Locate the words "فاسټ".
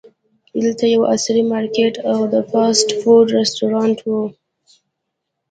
2.49-2.87